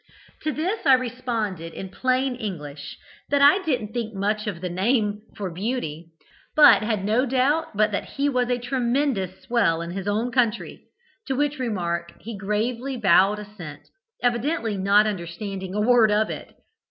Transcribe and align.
To 0.41 0.51
this 0.51 0.83
I 0.87 0.93
responded, 0.95 1.73
in 1.75 1.89
plain 1.89 2.33
English, 2.33 2.97
that 3.29 3.43
I 3.43 3.59
didn't 3.61 3.93
think 3.93 4.15
much 4.15 4.47
of 4.47 4.59
the 4.59 4.67
name 4.67 5.21
for 5.35 5.51
beauty, 5.53 6.07
but 6.55 6.81
had 6.81 7.05
no 7.05 7.27
doubt 7.27 7.77
but 7.77 7.91
that 7.91 8.05
he 8.05 8.27
was 8.27 8.49
a 8.49 8.57
tremendous 8.57 9.43
'swell' 9.43 9.79
in 9.81 9.91
his 9.91 10.07
own 10.07 10.31
country, 10.31 10.87
to 11.27 11.35
which 11.35 11.59
remark 11.59 12.13
he 12.19 12.35
gravely 12.35 12.97
bowed 12.97 13.37
assent, 13.37 13.89
evidently 14.23 14.75
not 14.75 15.05
understanding 15.05 15.75
a 15.75 15.81
word 15.81 16.09
of 16.09 16.31
it. 16.31 16.51